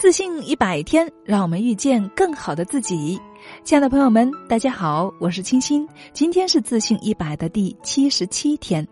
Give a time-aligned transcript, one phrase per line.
[0.00, 3.20] 自信一百天，让我们遇见更好的自己。
[3.62, 5.86] 亲爱的朋友们，大家好，我是清新。
[6.14, 8.88] 今天是自信一百的第七十七天。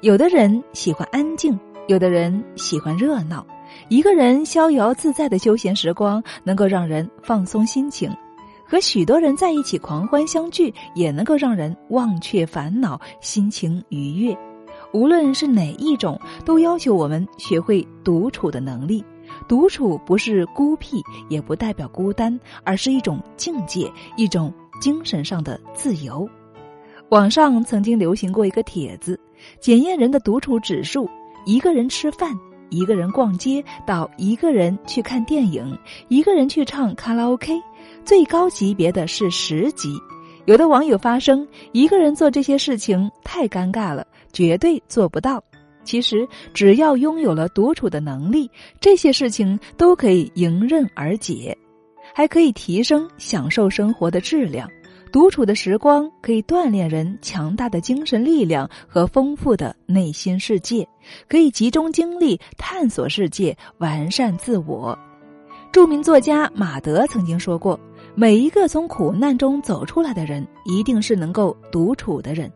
[0.00, 3.46] 有的人喜欢安静，有的人喜欢热闹。
[3.88, 8.10] 一个人逍遥自在的休闲时光，能够让人放松心情；
[8.66, 14.36] 和许多人在一起狂欢相聚，也能够让人忘却烦恼，心情愉悦。
[14.92, 19.04] 无论是哪一种，都要求我们学会独处的能力。
[19.48, 26.28] 独处不是孤僻，也不代表孤单，而是一种境界，一种精神上的自由。
[27.08, 29.18] 网上曾经流行过一个帖子，
[29.60, 31.08] 检验人的独处指数：
[31.44, 32.32] 一个人吃饭，
[32.70, 35.76] 一个人逛街，到一个人去看电影，
[36.08, 37.60] 一个人去唱卡拉 OK，
[38.04, 39.94] 最高级别的是十级。
[40.46, 45.42] 有的网友发声：一个人做这些事情太尴尬了，绝对做不到。
[45.84, 51.56] 其实，只要拥有了独处的能力，这些事情都可以迎刃而解，
[52.14, 54.68] 还可以提升享受生活的质量。
[55.10, 60.88] 独处的时光可以锻炼人强大的精神力量和丰富的内心世界，
[61.28, 64.98] 可以集中精力探索世界、完善自我。
[65.70, 67.78] 著名作家马德曾经说过
[68.14, 72.50] ：“每一个从苦难中走出来的人，一定是能够独处的人。”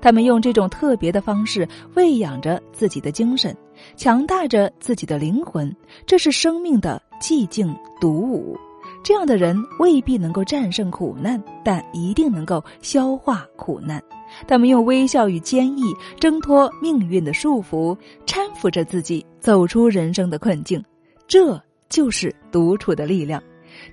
[0.00, 3.56] 他们用这种特别的方式喂养着自己的精神，
[3.96, 5.74] 强大着自己的灵魂。
[6.06, 8.58] 这是生命的寂静独舞。
[9.02, 14.02] 这样的人未必能够战胜苦难，但一定能够消化苦难。
[14.46, 20.82] 他们用微笑与坚毅挣脱命运的束缚，搀扶着自己走出人生的困境。
[21.26, 23.42] 这就是独处的力量。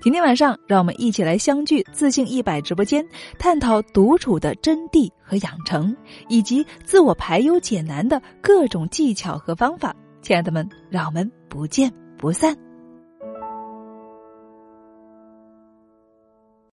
[0.00, 3.04] 今天晚上，让我们一起来相聚自信一百直播间，
[3.38, 5.96] 探讨独处的真谛和养成，
[6.28, 9.94] 以及自我排忧解难的各种技巧和方法。
[10.22, 12.67] 亲爱的们，让我们不见不散。